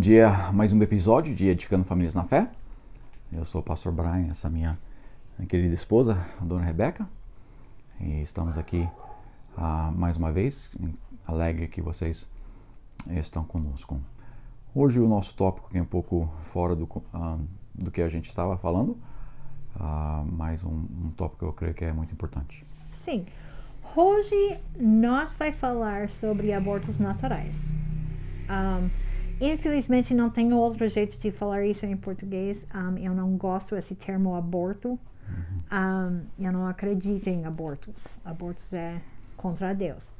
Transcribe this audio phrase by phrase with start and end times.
[0.00, 2.48] Bom dia, mais um episódio de Edificando Famílias na Fé.
[3.30, 4.78] Eu sou o pastor Brian, essa minha
[5.46, 7.06] querida esposa, a dona Rebeca.
[8.00, 8.88] E estamos aqui
[9.58, 10.70] uh, mais uma vez,
[11.26, 12.26] alegre que vocês
[13.10, 14.00] estão conosco.
[14.74, 18.56] Hoje o nosso tópico é um pouco fora do, uh, do que a gente estava
[18.56, 18.92] falando,
[19.76, 22.64] uh, mas um, um tópico que eu creio que é muito importante.
[23.04, 23.26] Sim.
[23.94, 27.54] Hoje nós vai falar sobre abortos naturais.
[28.48, 28.88] Um,
[29.40, 32.66] Infelizmente não tenho outro jeito de falar isso em português.
[32.74, 34.98] Um, eu não gosto desse termo aborto.
[35.72, 38.18] Um, eu não acredito em abortos.
[38.24, 39.00] Abortos é
[39.36, 40.12] contra Deus.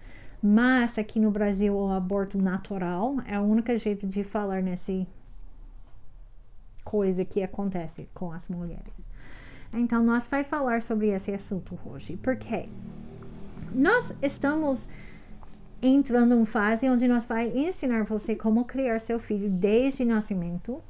[0.43, 5.07] Mas aqui no Brasil o aborto natural é o único jeito de falar nesse
[6.83, 8.95] coisa que acontece com as mulheres.
[9.73, 12.17] Então nós vai falar sobre esse assunto hoje.
[12.17, 12.69] Porque
[13.75, 14.89] nós estamos
[15.83, 20.81] entrando em fase onde nós vai ensinar você como criar seu filho desde nascimento.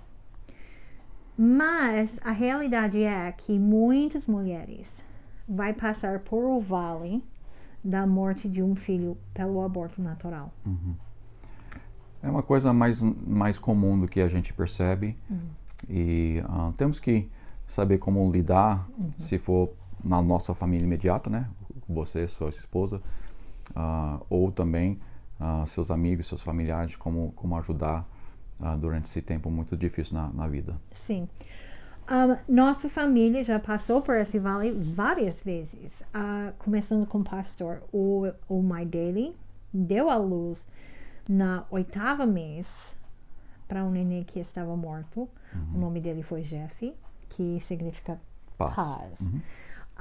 [1.37, 5.03] Mas a realidade é que muitas mulheres
[5.49, 7.23] vai passar por o vale
[7.83, 10.53] da morte de um filho pelo aborto natural.
[10.67, 10.95] Uhum.
[12.23, 15.39] É uma coisa mais, mais comum do que a gente percebe uhum.
[15.89, 17.29] e uh, temos que
[17.67, 19.11] saber como lidar uhum.
[19.17, 19.71] se for
[20.05, 21.49] na nossa família imediata, né?
[21.89, 23.01] Você, sua esposa,
[23.71, 25.01] uh, ou também
[25.41, 28.07] uh, seus amigos, seus familiares, como, como ajudar
[28.61, 30.81] uh, durante esse tempo muito difícil na, na vida.
[31.07, 31.29] Sim.
[32.11, 36.03] Um, nossa família já passou por esse vale várias vezes,
[36.59, 37.83] começando com o pastor.
[37.93, 39.37] O, o mãe dele
[39.73, 40.69] deu à luz
[41.28, 42.97] na oitava mês
[43.69, 45.28] para um neném que estava morto.
[45.55, 45.77] Uhum.
[45.77, 46.93] O nome dele foi Jeff,
[47.28, 48.21] que significa
[48.59, 48.75] paz.
[48.75, 49.21] paz.
[49.21, 49.41] Uhum.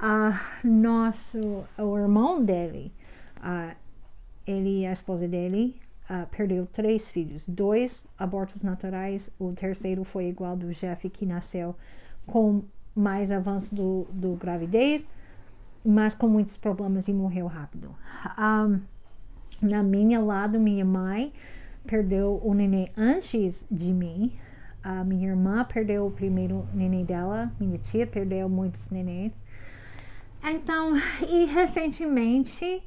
[0.00, 2.92] Uh, nosso, o irmão dele
[3.40, 3.76] uh,
[4.46, 5.76] ele e a esposa dele
[6.08, 11.74] uh, perdeu três filhos, dois abortos naturais, o terceiro foi igual do Jeff que nasceu
[12.26, 12.62] com
[12.94, 15.04] mais avanço do, do gravidez,
[15.84, 17.94] mas com muitos problemas e morreu rápido.
[18.38, 18.80] Um,
[19.62, 21.32] na minha lado, minha mãe
[21.86, 24.32] perdeu o neném antes de mim.
[24.82, 29.32] A minha irmã perdeu o primeiro neném dela, minha tia perdeu muitos nenéns.
[30.42, 30.96] Então,
[31.28, 32.82] e recentemente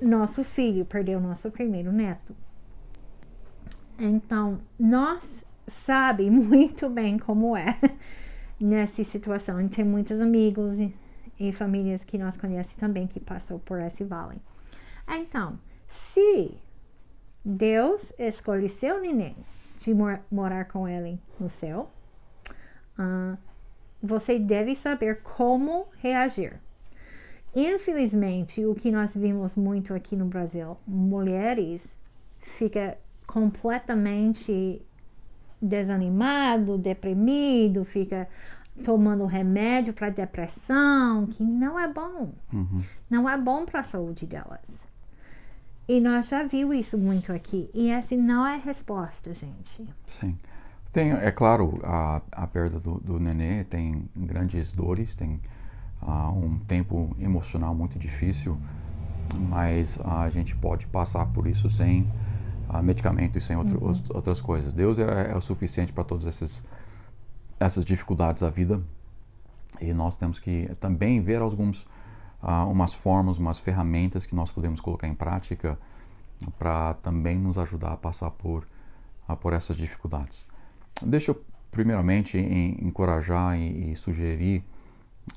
[0.00, 2.34] nosso filho perdeu nosso primeiro neto.
[3.98, 7.78] Então, nós sabe muito bem como é
[8.60, 9.60] nessa situação.
[9.60, 10.94] E tem muitos amigos e,
[11.38, 14.40] e famílias que nós conhecemos também que passou por esse vale.
[15.08, 15.58] Então,
[15.88, 16.54] se
[17.44, 19.36] Deus escolhe seu neném
[19.80, 21.90] de mor morar com ele no céu,
[22.98, 23.38] uh,
[24.02, 26.60] você deve saber como reagir.
[27.58, 31.98] Infelizmente, o que nós vimos muito aqui no Brasil, mulheres
[32.38, 32.96] fica
[33.26, 34.80] completamente
[35.60, 38.28] desanimado, deprimido, fica
[38.84, 42.32] tomando remédio para depressão, que não é bom.
[42.52, 42.84] Uhum.
[43.10, 44.60] Não é bom para a saúde delas.
[45.88, 47.68] E nós já vimos isso muito aqui.
[47.74, 49.84] E essa não é a resposta, gente.
[50.06, 50.38] Sim.
[50.92, 55.40] Tem, é claro, a, a perda do, do nenê tem grandes dores, tem
[56.02, 58.58] uh, um tempo emocional muito difícil,
[59.48, 62.06] mas a gente pode passar por isso sem
[62.82, 64.00] medicamento e sem outro, uhum.
[64.10, 64.72] outras coisas.
[64.72, 66.62] Deus é, é o suficiente para todas essas,
[67.58, 68.82] essas dificuldades da vida
[69.80, 71.86] e nós temos que também ver alguns
[72.42, 75.78] uh, umas formas, umas ferramentas que nós podemos colocar em prática
[76.58, 78.66] para também nos ajudar a passar por,
[79.28, 80.44] uh, por essas dificuldades.
[81.02, 84.64] Deixa eu primeiramente encorajar e, e sugerir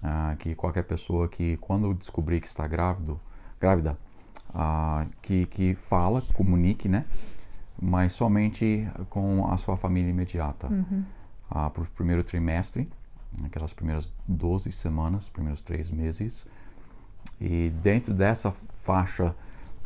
[0.03, 3.19] ah, que qualquer pessoa que quando descobrir que está grávido,
[3.59, 3.97] grávida,
[4.53, 7.05] ah, que, que fala, comunique, né?
[7.81, 10.67] Mas somente com a sua família imediata.
[10.67, 11.03] Uhum.
[11.49, 12.89] Ah, para o primeiro trimestre,
[13.43, 16.45] aquelas primeiras 12 semanas, primeiros três meses.
[17.39, 18.53] E dentro dessa
[18.83, 19.35] faixa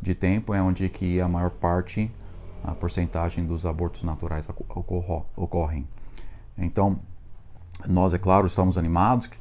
[0.01, 2.11] de tempo é onde que a maior parte,
[2.63, 4.47] a porcentagem dos abortos naturais
[5.35, 5.87] ocorrem.
[6.57, 6.99] Então,
[7.88, 9.38] nós, é claro, estamos animados, que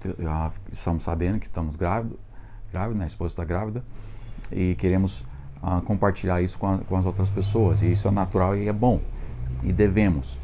[0.72, 2.18] estamos sabendo que estamos grávidos,
[2.70, 3.04] grávida, né?
[3.04, 3.82] a esposa está grávida,
[4.50, 5.20] e queremos
[5.62, 7.82] uh, compartilhar isso com, a, com, as outras pessoas.
[7.82, 9.00] E isso é natural e é bom,
[9.62, 10.34] e devemos.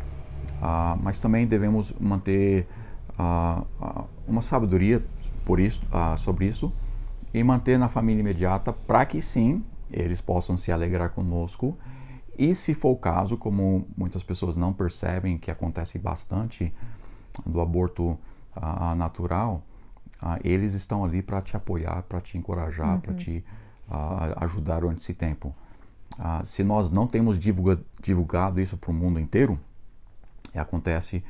[0.60, 2.66] Uh, mas também devemos manter
[4.26, 5.04] uma sabedoria
[5.44, 5.78] por isso,
[6.16, 6.72] sobre isso
[7.32, 11.76] e manter na família imediata para que sim eles possam se alegrar conosco.
[12.38, 16.72] E se for o caso, como muitas pessoas não percebem que acontece bastante,
[17.46, 18.18] do aborto
[18.96, 19.62] natural,
[20.42, 23.00] eles estão ali para te apoiar, para te encorajar, uhum.
[23.00, 23.44] para te
[24.36, 25.54] ajudar durante esse tempo.
[26.44, 29.58] se nós não temos divulga, divulgado isso para o mundo inteiro,
[30.54, 31.24] acontece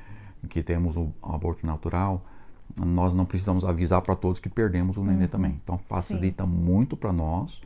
[0.49, 2.25] que temos o aborto natural,
[2.77, 5.29] nós não precisamos avisar para todos que perdemos o nenê uhum.
[5.29, 5.61] também.
[5.63, 6.51] Então facilita Sim.
[6.51, 7.61] muito para nós,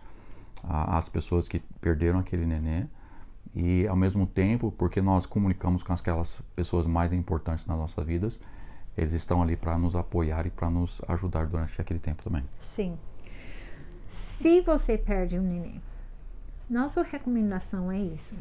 [0.62, 2.86] as pessoas que perderam aquele nenê,
[3.54, 8.40] e ao mesmo tempo, porque nós comunicamos com aquelas pessoas mais importantes nas nossas vidas,
[8.96, 12.44] eles estão ali para nos apoiar e para nos ajudar durante aquele tempo também.
[12.60, 12.98] Sim.
[14.08, 15.80] Se você perde um neném,
[16.68, 18.34] nossa recomendação é isso.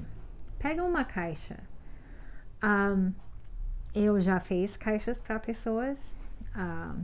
[0.59, 1.59] Pega uma caixa.
[2.63, 3.11] Um,
[3.93, 5.97] eu já fiz caixas para pessoas
[6.55, 6.99] uh,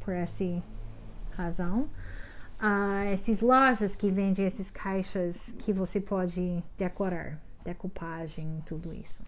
[0.00, 0.62] por essa
[1.36, 1.88] razão.
[2.62, 9.20] Uh, essas lojas que vendem essas caixas que você pode decorar, decupagem, tudo isso.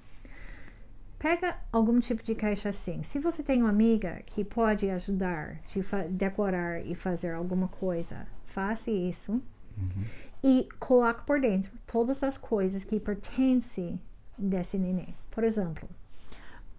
[1.19, 3.03] Pega algum tipo de caixa assim.
[3.03, 8.91] Se você tem uma amiga que pode ajudar de decorar e fazer alguma coisa, faça
[8.91, 9.33] isso.
[9.33, 10.05] Uhum.
[10.45, 14.01] E coloque por dentro todas as coisas que pertencem
[14.39, 15.13] desse neném.
[15.31, 15.89] Por exemplo,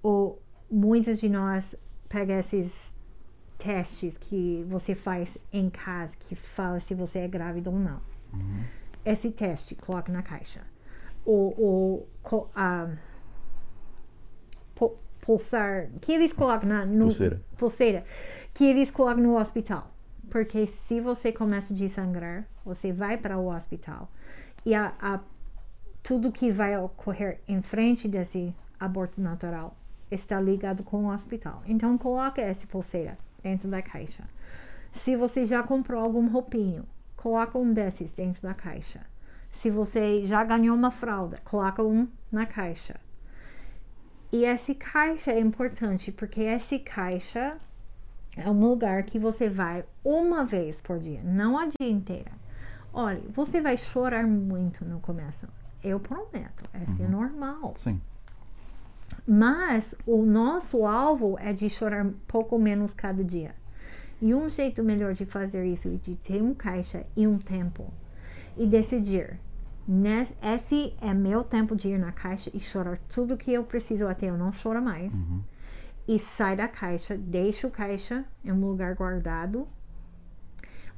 [0.01, 0.41] ou
[0.71, 1.75] muitos de nós
[2.07, 2.93] pegam esses
[3.57, 8.01] testes que você faz em casa que fala se você é grávida ou não.
[8.33, 8.63] Uhum.
[9.03, 10.61] Esse teste coloque na caixa.
[11.25, 12.89] O, o, a,
[15.25, 17.41] pulsar que eles colocam na no, pulseira.
[17.57, 18.05] pulseira
[18.53, 19.91] que eles colocam no hospital.
[20.29, 24.09] Porque se você começa a sangrar, você vai para o hospital
[24.65, 25.19] e a, a,
[26.03, 29.75] tudo que vai ocorrer em frente desse aborto natural
[30.11, 31.63] está ligado com o hospital.
[31.65, 34.23] Então coloque essa pulseira dentro da caixa.
[34.91, 36.83] Se você já comprou algum roupinho,
[37.15, 39.01] coloca um desses dentro da caixa.
[39.51, 42.99] Se você já ganhou uma fralda, coloca um na caixa.
[44.31, 47.57] E essa caixa é importante porque essa caixa
[48.35, 52.31] é um lugar que você vai uma vez por dia, não a dia inteira.
[52.91, 55.47] Olha, você vai chorar muito no começo.
[55.83, 57.05] Eu prometo, essa é uhum.
[57.05, 57.73] é normal.
[57.77, 58.01] Sim.
[59.27, 63.55] Mas o nosso alvo é de chorar pouco menos cada dia.
[64.21, 67.91] E um jeito melhor de fazer isso é de ter um caixa e um tempo
[68.57, 69.39] e decidir.
[70.41, 74.29] Esse é meu tempo de ir na caixa e chorar tudo que eu preciso até
[74.29, 75.13] eu não chorar mais.
[75.13, 75.41] Uhum.
[76.07, 79.67] E sai da caixa, deixa o caixa em um lugar guardado,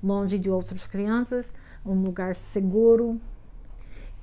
[0.03, 1.51] longe de outras crianças,
[1.86, 3.19] um lugar seguro,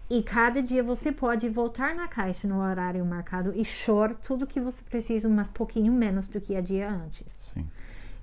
[0.08, 4.60] e cada dia você pode voltar na caixa no horário marcado e chorar tudo que
[4.60, 7.26] você precisa, mas pouquinho menos do que a dia antes.
[7.54, 7.66] Sim.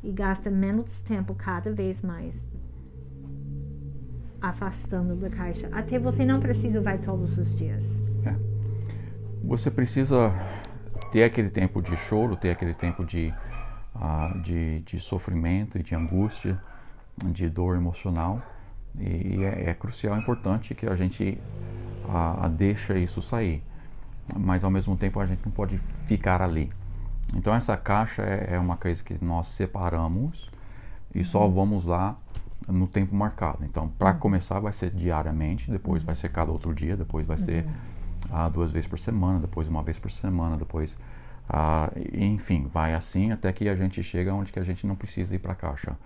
[0.04, 2.36] E gasta menos tempo cada vez mais
[4.40, 5.70] afastando da caixa.
[5.72, 7.84] Até você não precisa vai todos os dias.
[8.26, 8.36] É.
[9.44, 10.34] Você precisa
[11.12, 13.34] ter aquele tempo de choro, ter aquele tempo de,
[13.96, 16.60] uh, de, de sofrimento e de angústia,
[17.18, 18.42] de dor emocional.
[19.00, 21.38] E é, é crucial, é importante que a gente
[22.08, 23.64] a, a deixa isso sair.
[24.38, 26.70] Mas ao mesmo tempo a gente não pode ficar ali.
[27.36, 30.50] Então essa caixa é, é uma coisa que nós separamos
[31.14, 31.26] e uhum.
[31.26, 32.16] só vamos lá
[32.68, 33.64] no tempo marcado.
[33.64, 34.20] Então, para uhum.
[34.20, 36.08] começar, vai ser diariamente, depois uhum.
[36.08, 37.66] vai ser cada outro dia, depois vai ser
[38.30, 40.94] uh, duas vezes por semana, depois uma vez por semana, depois,
[41.50, 45.34] uh, enfim, vai assim até que a gente chega onde que a gente não precisa
[45.34, 45.98] ir para a caixa.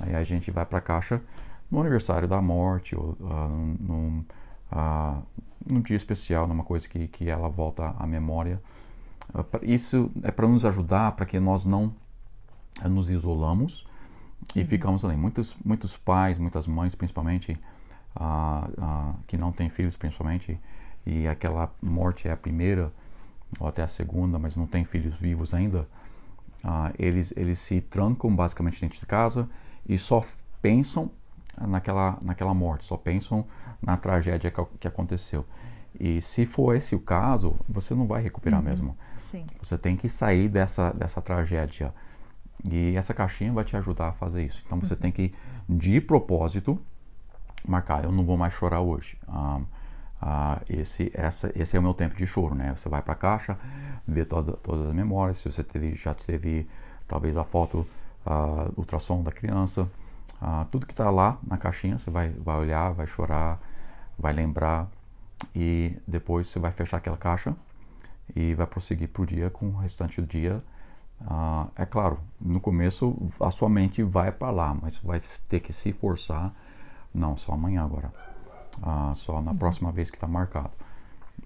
[0.00, 1.20] Aí a gente vai para a caixa
[1.72, 3.48] no aniversário da morte ou uh,
[3.80, 4.22] num,
[4.70, 5.22] ah,
[5.66, 8.60] num dia especial, numa coisa que, que ela volta à memória.
[9.34, 11.94] Ah, isso é para nos ajudar, para que nós não
[12.82, 13.86] ah, nos isolamos
[14.54, 14.66] e uhum.
[14.66, 15.16] ficamos ali.
[15.16, 17.58] Muitos, muitos pais, muitas mães, principalmente,
[18.14, 20.60] ah, ah, que não têm filhos, principalmente,
[21.06, 22.92] e aquela morte é a primeira
[23.58, 25.88] ou até a segunda, mas não tem filhos vivos ainda,
[26.62, 29.48] ah, eles, eles se trancam basicamente dentro de casa
[29.88, 30.22] e só
[30.60, 31.10] pensam
[31.60, 33.46] naquela, naquela morte, só pensam
[33.80, 35.44] na tragédia que, que aconteceu.
[35.98, 38.96] E se for esse o caso, você não vai recuperar uhum, mesmo.
[39.30, 39.46] Sim.
[39.62, 41.92] Você tem que sair dessa, dessa tragédia.
[42.70, 44.62] E essa caixinha vai te ajudar a fazer isso.
[44.64, 45.00] Então você uhum.
[45.00, 45.34] tem que,
[45.68, 46.78] de propósito,
[47.66, 49.18] marcar: eu não vou mais chorar hoje.
[49.28, 49.60] Ah,
[50.20, 52.74] ah, esse, essa, esse é o meu tempo de choro, né?
[52.76, 53.58] Você vai para a caixa,
[54.06, 55.38] vê toda, todas as memórias.
[55.38, 56.68] Se você teve, já teve,
[57.08, 57.86] talvez, a foto,
[58.24, 59.88] ah, ultrassom da criança,
[60.44, 63.60] ah, tudo que está lá na caixinha, você vai, vai olhar, vai chorar,
[64.18, 64.88] vai lembrar
[65.54, 67.54] e depois você vai fechar aquela caixa
[68.34, 70.60] e vai prosseguir para o dia com o restante do dia.
[71.24, 75.72] Ah, é claro, no começo a sua mente vai para lá, mas vai ter que
[75.72, 76.52] se forçar.
[77.14, 78.12] Não, só amanhã agora.
[78.82, 79.56] Ah, só na uhum.
[79.56, 80.72] próxima vez que está marcado.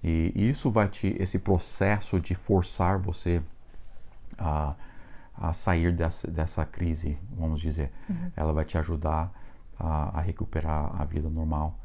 [0.02, 3.42] E isso vai te, esse processo de forçar você
[4.38, 4.74] a
[5.38, 7.92] a sair dessa, dessa crise, vamos dizer.
[8.08, 8.30] Uhum.
[8.36, 9.32] Ela vai te ajudar
[9.78, 11.78] a, a recuperar a vida normal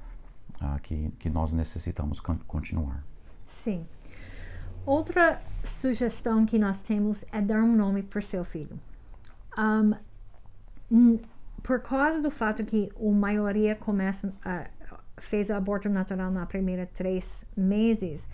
[0.83, 3.03] que, que nós necessitamos continuar.
[3.45, 3.85] Sim.
[4.85, 8.79] Outra sugestão que nós temos é dar um nome para seu filho.
[9.57, 11.19] Um,
[11.63, 14.67] por causa do fato que a maioria começa a,
[15.17, 18.27] fez aborto natural na primeira três meses,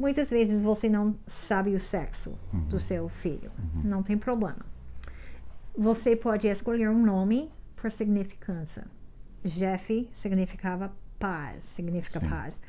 [0.00, 3.52] muitas vezes você não sabe o sexo do seu filho.
[3.84, 4.64] Não tem problema.
[5.76, 8.84] Você pode escolher um nome por significância.
[9.44, 12.28] Jeff significava paz, significa Sim.
[12.28, 12.60] paz.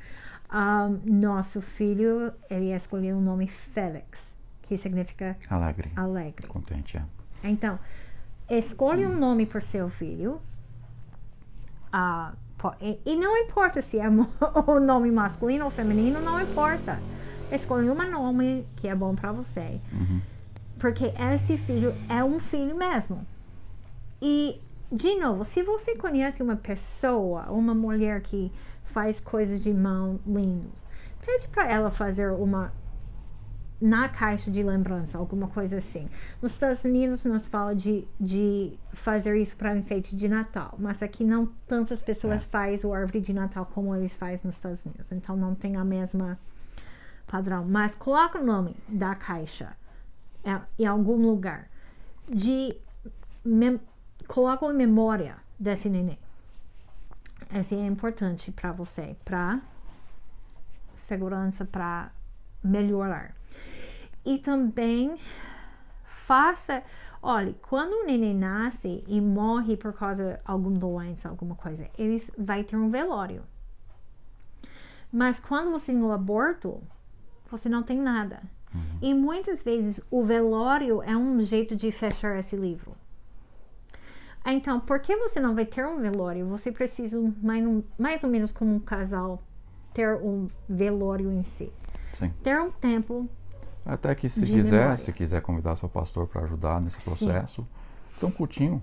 [0.54, 6.46] Um, nosso filho, ele escolheu o nome Félix, que significa Alegre, alegre.
[6.48, 7.04] contente, é.
[7.44, 7.80] Então,
[8.50, 10.42] escolha um nome para seu filho.
[11.92, 14.08] Ah, po- e, e não importa se é
[14.68, 17.00] o nome masculino ou feminino, não importa.
[17.52, 19.80] Escolha um nome que é bom para você.
[19.92, 20.22] Uhum.
[20.80, 23.26] Porque esse filho é um filho mesmo.
[24.22, 24.60] E,
[24.92, 28.52] de novo, se você conhece uma pessoa, uma mulher que
[28.86, 30.84] faz coisas de mão lindos,
[31.26, 32.72] pede para ela fazer uma
[33.80, 36.08] na caixa de lembrança, alguma coisa assim.
[36.40, 41.24] Nos Estados Unidos nós fala de, de fazer isso para enfeite de Natal, mas aqui
[41.24, 42.46] não tantas pessoas É.
[42.46, 45.84] fazem o árvore de Natal como eles fazem nos Estados Unidos, então não tem a
[45.84, 46.38] mesma
[47.28, 47.66] padrão.
[47.66, 49.76] Mas coloca o nome da caixa
[50.44, 51.70] é, em algum lugar,
[52.28, 52.76] de
[53.44, 53.80] mem-
[54.28, 56.20] coloca uma memória desse neném.
[57.54, 59.62] Esse é importante para você, para
[60.96, 62.12] segurança, para
[62.64, 63.36] melhorar.
[64.24, 65.20] E também
[66.06, 66.84] faça,
[67.22, 72.24] olha, quando o neném nasce e morre por causa de alguma doença, alguma coisa, ele
[72.38, 73.44] vai ter um velório.
[75.12, 76.82] Mas quando você tem o aborto,
[77.52, 78.42] você não tem nada.
[79.02, 82.96] E muitas vezes o velório é um jeito de fechar esse livro.
[84.46, 86.48] Então, por que você não vai ter um velório?
[86.48, 87.64] Você precisa, mais,
[87.98, 89.44] mais ou menos como um casal,
[89.94, 91.72] ter um velório em si.
[92.14, 92.34] Sim.
[92.42, 93.30] Ter um tempo
[93.86, 94.98] Até que se quiser, memória.
[94.98, 97.10] se quiser convidar seu pastor para ajudar nesse Sim.
[97.12, 97.68] processo,
[98.18, 98.82] então um cultinho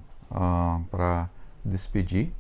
[0.91, 1.29] para
[1.65, 2.33] despedir.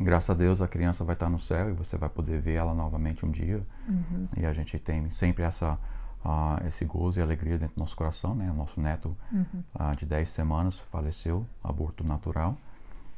[0.00, 2.74] Graças a Deus a criança vai estar no céu e você vai poder ver ela
[2.74, 3.62] novamente um dia.
[3.88, 4.26] Uhum.
[4.36, 5.78] E a gente tem sempre essa
[6.24, 8.50] ah, esse gozo e alegria dentro do nosso coração, né?
[8.50, 9.62] O nosso neto Uhum.
[9.74, 12.56] ah, de 10 semanas faleceu, aborto natural.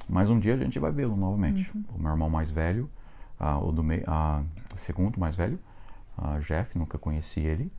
[0.09, 1.71] Mas um dia a gente vai vê-lo novamente.
[1.75, 1.85] Uhum.
[1.97, 2.91] O meu irmão mais velho,
[3.39, 4.43] ah, o do meio, ah,
[4.77, 5.59] segundo mais velho,
[6.47, 7.73] Jeff, nunca conheci ele.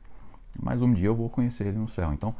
[0.62, 2.12] Mas um dia eu vou conhecer ele no céu.
[2.12, 2.34] Então,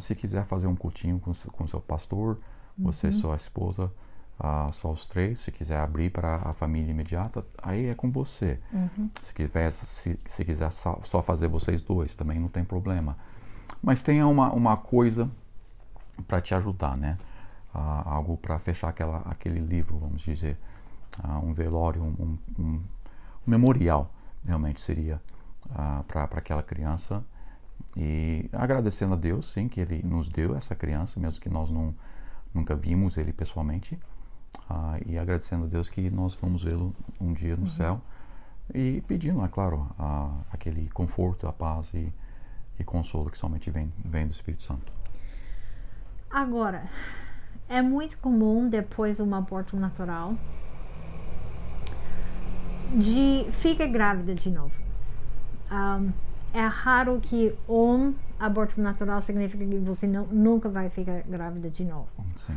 [0.00, 2.38] se quiser fazer um cultinho com seu, com seu pastor,
[2.78, 3.16] você e Uhum.
[3.16, 3.90] sua esposa,
[4.38, 8.58] ah, só os três, se quiser abrir para a família imediata, aí é com você.
[8.72, 9.10] Uhum.
[9.22, 13.16] Se quiser, se, se quiser só, só fazer vocês dois, também não tem problema.
[13.82, 15.30] Mas tenha uma, uma coisa
[16.28, 17.18] para te ajudar, né?
[17.74, 20.58] Ah, algo para fechar aquela, aquele livro, vamos dizer.
[21.22, 22.82] Ah, um velório, um, um, um
[23.46, 24.12] memorial,
[24.44, 25.20] realmente seria
[26.06, 27.24] para aquela criança.
[27.96, 31.94] E agradecendo a Deus, sim, que Ele nos deu essa criança, mesmo que nós não,
[32.52, 33.98] nunca vimos Ele pessoalmente.
[34.68, 38.00] Ah, e agradecendo a Deus que nós vamos vê-lo um dia no céu.
[38.74, 42.12] E pedindo, é claro, a- aquele conforto, a paz e,
[42.78, 44.92] e consolo que somente vem, vem do Espírito Santo.
[46.30, 46.88] Agora,
[47.68, 50.34] é muito comum depois de um aborto natural
[52.96, 54.72] de fica grávida de novo.
[55.70, 56.10] Ahm,
[56.52, 61.84] é raro que um aborto natural significa que você não, nunca vai ficar grávida de
[61.84, 62.08] novo.
[62.36, 62.56] Sim.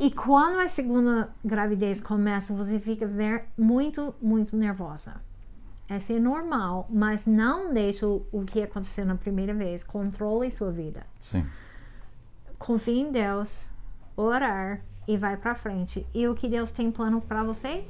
[0.00, 3.06] E quando a segunda gravidez começa, você fica
[3.56, 5.20] muito, muito nervosa.
[5.88, 9.84] Essa é normal, mas não deixe o, que aconteceu na primeira vez.
[9.84, 11.04] Controle sua vida.
[11.20, 11.44] Sim.
[12.58, 13.70] Confie em Deus,
[14.16, 16.06] orar e vai pra frente.
[16.14, 17.84] E o que Deus tem plano pra você,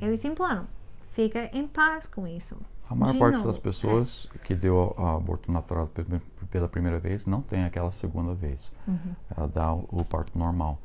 [0.00, 0.66] Ele tem plano.
[1.12, 2.56] Fica em paz com isso.
[2.88, 6.04] A maior De parte novo, das pessoas que deu a- aborto natural pe-
[6.50, 8.72] pela primeira vez não tem aquela segunda vez.
[8.88, 9.14] Uhum.
[9.36, 10.78] Ela dá o, o parto normal.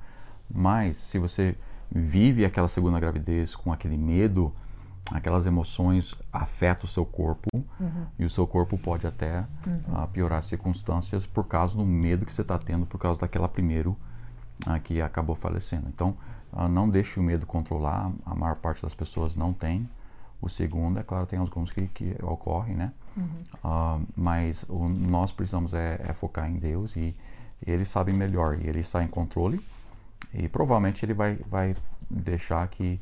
[0.53, 1.55] Mas se você
[1.91, 4.53] vive aquela segunda gravidez com aquele medo,
[5.11, 7.49] aquelas emoções afetam o seu corpo
[7.79, 8.05] Uhum.
[8.17, 9.45] e o seu corpo pode até
[9.93, 13.47] ah, piorar as circunstâncias por causa do medo que você está tendo por causa daquela
[13.47, 13.95] primeiro
[14.65, 15.87] ah, que acabou falecendo.
[15.89, 16.15] Então,
[16.53, 18.11] ah, não deixe o medo controlar.
[18.25, 19.87] A maior parte das pessoas não tem.
[20.41, 22.91] O segundo, é claro, tem alguns que, que ocorrem, né?
[23.63, 27.15] Ah, mas o, nós precisamos é, é focar em Deus e
[27.65, 29.61] Ele sabe melhor e Ele está em controle
[30.35, 31.75] e provavelmente Ele vai, vai
[32.09, 32.99] deixar que,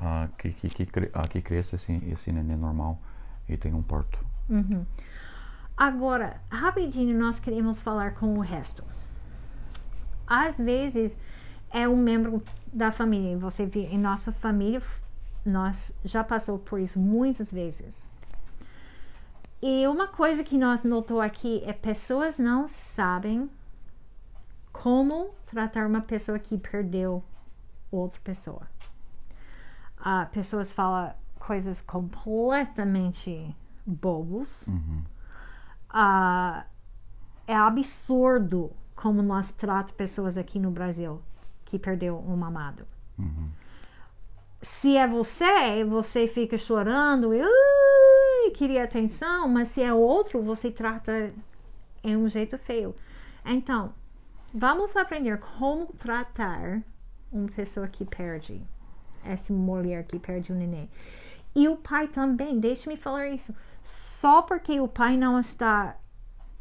[0.00, 2.98] ah, que, que, que, ah, que cresça esse, esse neném normal
[3.48, 4.18] e tenha um parto.
[4.48, 4.84] Uhum.
[5.76, 8.84] Agora, rapidinho, nós queremos falar com o resto.
[10.26, 11.18] Às vezes
[11.70, 13.38] é um membro da família.
[13.38, 14.82] Você vê em nossa família,
[15.44, 17.94] nós já passou por isso muitas vezes.
[19.62, 23.48] E uma coisa que nós notou aqui é pessoas não sabem
[24.82, 27.22] como tratar uma pessoa que perdeu
[27.88, 28.62] outra pessoa.
[30.00, 33.54] Uh, pessoas falam coisas completamente
[33.86, 34.66] bobos.
[34.66, 35.04] Uhum.
[35.88, 36.64] Uh,
[37.46, 41.22] é absurdo como nós tratamos pessoas aqui no Brasil
[41.64, 42.84] que perdeu um amado.
[43.16, 43.50] Uhum.
[44.62, 50.72] Se é você, você fica chorando e uh, queria atenção, mas se é outro, você
[50.72, 51.32] trata
[52.02, 52.96] em um jeito feio.
[53.44, 53.94] Então,
[54.52, 56.82] vamos aprender como tratar
[57.30, 58.60] uma pessoa que perde,
[59.24, 60.88] essa mulher que perde o neném.
[61.54, 63.54] E o pai também, deixe-me falar isso.
[63.82, 65.96] Só porque o pai não está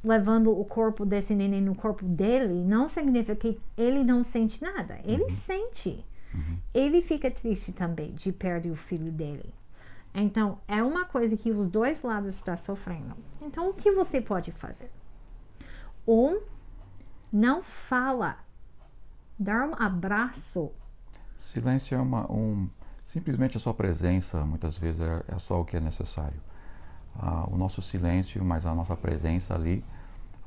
[0.03, 4.99] levando o corpo desse neném no corpo dele, não significa que ele não sente nada.
[5.03, 5.29] Ele uhum.
[5.29, 6.05] sente.
[6.33, 6.57] Uhum.
[6.73, 9.53] Ele fica triste também de perder o filho dele.
[10.13, 13.15] Então, é uma coisa que os dois lados estão sofrendo.
[13.41, 14.91] Então, o que você pode fazer?
[16.05, 16.41] Um,
[17.31, 18.37] não fala.
[19.39, 20.71] Dar um abraço.
[21.37, 22.69] Silêncio é uma, um,
[23.05, 26.39] simplesmente a sua presença, muitas vezes, é, é só o que é necessário.
[27.15, 29.83] Ah, o nosso silêncio, mas a nossa presença ali,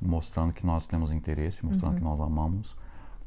[0.00, 1.98] mostrando que nós temos interesse, mostrando uhum.
[1.98, 2.76] que nós amamos,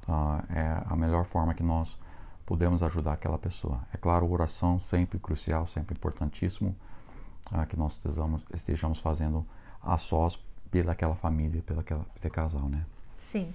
[0.07, 1.97] ah, é a melhor forma que nós
[2.45, 3.81] podemos ajudar aquela pessoa.
[3.93, 6.75] É claro, oração sempre crucial, sempre importantíssimo,
[7.51, 9.45] ah, que nós estejamos, estejamos fazendo
[9.81, 10.39] a sós
[10.71, 12.85] pelaquela família, pelaquela, pelo casal, né?
[13.17, 13.53] Sim.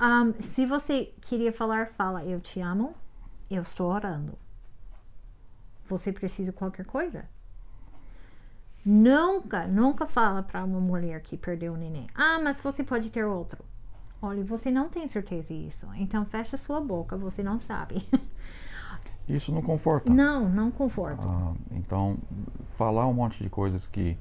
[0.00, 2.94] Um, se você queria falar, fala, eu te amo,
[3.50, 4.32] eu estou orando.
[5.88, 7.28] Você precisa de qualquer coisa?
[8.84, 12.06] Nunca, nunca fala para uma mulher que perdeu o neném.
[12.14, 13.62] Ah, mas você pode ter outro.
[14.22, 15.86] Olha, você não tem certeza disso.
[15.96, 18.06] Então fecha sua boca, você não sabe.
[19.28, 20.12] Isso não conforta.
[20.12, 21.26] Não, não conforta.
[21.26, 22.18] Ah, então,
[22.76, 24.16] falar um monte de coisas que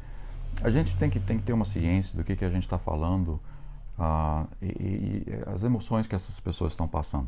[0.62, 2.78] a gente tem que, tem que ter uma ciência do que, que a gente está
[2.78, 3.40] falando
[4.00, 7.28] ah, e, e, as emoções que essas pessoas estão passando.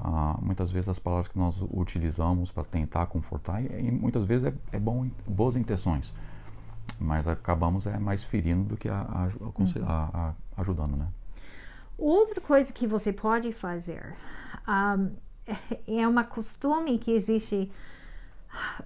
[0.00, 4.46] Ah, muitas vezes as palavras que nós utilizamos para tentar confortar, e, e muitas vezes
[4.46, 6.12] é, é, bom, boas intenções,
[6.98, 9.28] mas acabamos é mais ferindo do que a, a,
[9.86, 11.08] a, ajudando, né?
[11.98, 14.16] Outra coisa que você pode fazer
[14.66, 15.10] um,
[15.86, 17.70] é uma costume que existe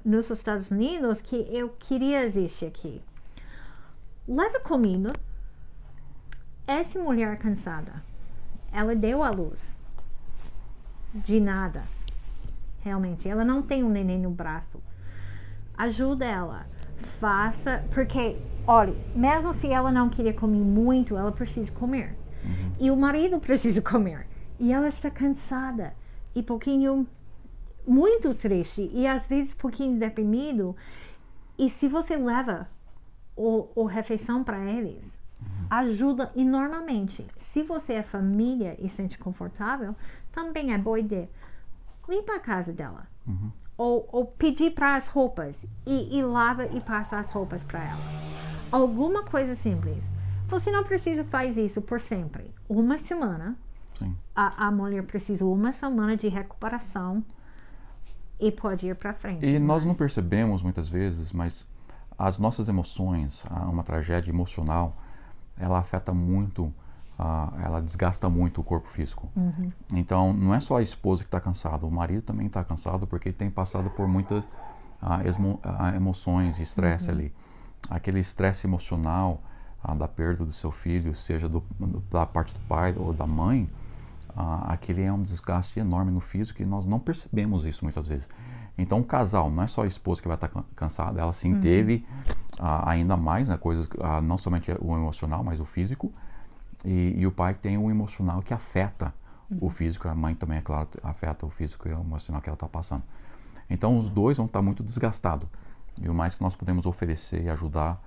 [0.05, 3.01] nos Estados Unidos que eu queria existir aqui.
[4.27, 5.12] Leva comida.
[6.67, 8.03] Essa mulher cansada,
[8.73, 9.79] ela deu a luz
[11.15, 11.85] de nada.
[12.81, 14.83] Realmente, ela não tem um neném no braço.
[15.77, 16.67] Ajuda ela.
[17.21, 22.17] Faça, porque, olha, mesmo se ela não queria comer muito, ela precisa comer.
[22.45, 22.73] Uhum.
[22.81, 24.27] E o marido precisa comer.
[24.59, 25.95] E ela está cansada
[26.35, 27.07] e pouquinho
[27.87, 30.75] muito triste e às vezes pouquinho deprimido.
[31.59, 32.69] E se você leva
[33.37, 35.16] o, o refeição para eles.
[35.70, 37.27] Ajuda enormemente.
[37.38, 39.94] Se você é família e sente confortável,
[40.33, 41.29] também é boa ideia.
[42.09, 43.07] Limpa a casa dela.
[43.27, 43.51] Uhum.
[43.77, 48.01] Ou, ou, pedir para as roupas e, e lava e passa as roupas para ela.
[48.72, 50.03] Alguma coisa simples.
[50.49, 52.51] Você não precisa fazer isso por sempre.
[52.68, 53.57] Uma semana.
[54.35, 57.25] A, a mulher precisa uma semana de recuperação
[58.38, 59.46] e pode ir para frente.
[59.46, 59.62] E mas...
[59.62, 61.66] nós não percebemos muitas vezes, mas
[62.18, 64.96] as nossas emoções, uma tragédia emocional,
[65.59, 66.64] ela afeta muito,
[67.19, 69.29] uh, ela desgasta muito o corpo físico.
[69.37, 69.73] Uhum.
[69.95, 73.33] Então, não é só a esposa que está cansada, o marido também está cansado porque
[73.33, 77.14] tem passado por muitas uh, emoções e estresse uhum.
[77.14, 77.33] ali.
[77.88, 79.40] Aquele estresse emocional
[79.83, 81.62] ah, da perda do seu filho, seja do,
[82.11, 83.69] da parte do pai ou da mãe,
[84.69, 88.29] aquele é um desgaste enorme no físico e nós não percebemos isso muitas vezes.
[88.79, 91.61] Então, o casal, não é só a esposa que vai estar cansada, ela sim uhum.
[91.61, 92.05] teve
[92.59, 96.12] ainda mais né, coisas, ah, não somente o emocional, mas o físico.
[96.85, 99.12] E, e o pai tem o emocional que afeta
[99.51, 99.59] uhum.
[99.62, 102.55] o físico, a mãe também, é claro, afeta o físico e o emocional que ela
[102.55, 103.03] está passando.
[103.69, 105.49] Então, os dois vão estar muito desgastados.
[106.01, 108.01] E o mais que nós podemos oferecer e ajudar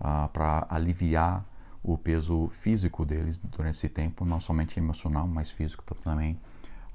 [0.00, 1.44] ah, para aliviar
[1.82, 6.38] o peso físico deles durante esse tempo, não somente emocional, mas físico também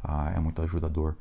[0.04, 1.15] ah, é muito ajudador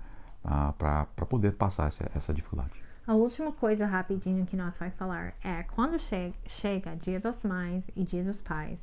[0.45, 2.88] ah, para poder passar essa, essa dificuldade.
[3.09, 7.83] A última coisa rapidinho que nós vai falar é quando che chega Dia das Mães
[7.97, 8.79] e Dia dos Pais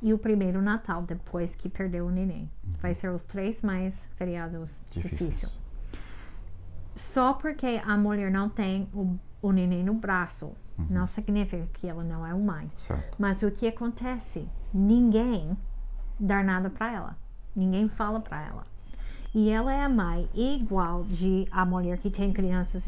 [0.00, 2.50] e o primeiro Natal depois que perdeu o neném.
[2.64, 2.72] Uhum.
[2.80, 5.54] Vai ser os três mais feriados difíceis.
[6.94, 10.86] Só porque a mulher não tem o, o neném no braço Uhum.
[10.90, 12.70] Não significa que ela não é mãe.
[12.76, 13.16] Certo.
[13.18, 14.48] Mas o que acontece?
[14.72, 15.56] Ninguém
[16.18, 17.16] dá nada para ela.
[17.54, 18.66] Ninguém fala para ela.
[19.34, 22.86] E ela é a mãe igual de a mulher que tem crianças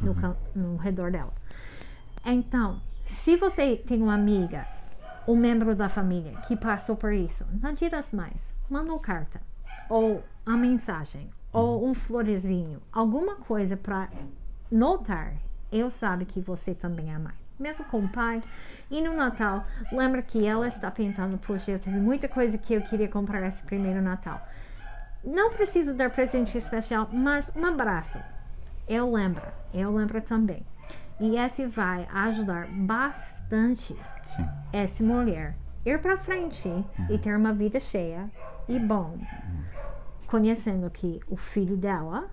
[0.00, 0.34] no, uhum.
[0.54, 1.32] no redor dela.
[2.24, 4.66] Então, Se você tem uma amiga,
[5.26, 8.42] um membro da família que passou por isso, não diras mais.
[8.68, 9.40] Manda uma carta,
[9.88, 14.08] ou a mensagem, ou um florezinho, alguma coisa para
[14.70, 15.34] notar.
[15.72, 17.34] Eu sabe que você também é mãe.
[17.58, 18.42] Mesmo com o pai.
[18.90, 22.80] E no Natal, lembra que ela está pensando, poxa, eu tive muita coisa que eu
[22.82, 24.40] queria comprar esse primeiro Natal.
[25.22, 28.18] Não preciso dar presente especial, mas um abraço.
[28.90, 30.66] Eu lembro, eu lembro também.
[31.20, 34.48] E esse vai ajudar bastante Sim.
[34.72, 36.68] essa mulher ir para frente
[37.08, 38.28] e ter uma vida cheia
[38.68, 39.16] e bom,
[40.26, 42.28] conhecendo que o filho dela,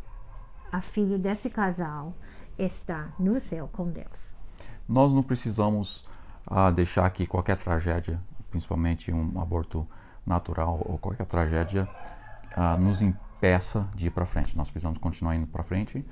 [0.72, 2.16] a filho desse casal,
[2.58, 4.36] está no céu com Deus.
[4.90, 6.10] Nós não precisamos
[6.48, 9.88] ah, deixar que qualquer tragédia, principalmente um aborto
[10.26, 11.88] natural ou qualquer tragédia,
[12.56, 14.58] ah, nos impeça de ir para frente.
[14.58, 16.04] Nós precisamos continuar indo para frente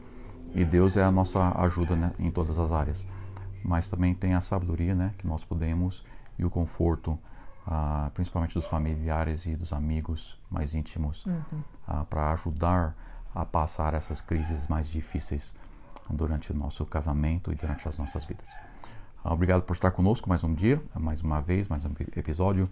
[0.56, 3.06] e Deus é a nossa ajuda né, em todas as áreas.
[3.64, 6.04] Mas também tem a sabedoria né, que nós podemos
[6.40, 7.20] e o conforto,
[7.68, 11.26] ah, principalmente dos familiares e dos amigos mais íntimos,
[12.10, 12.96] para ajudar
[13.34, 15.54] a passar essas crises mais difíceis
[16.10, 18.48] durante o nosso casamento e durante as nossas vidas.
[19.24, 22.70] Ah, Obrigado por estar conosco mais um dia, mais uma vez, mais um episódio.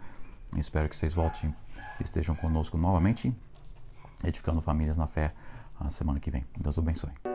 [0.56, 1.54] Espero que vocês voltem
[2.00, 3.36] e estejam conosco novamente,
[4.24, 5.34] edificando famílias na fé
[5.80, 6.46] a semana que vem.
[6.58, 7.33] Deus abençoe.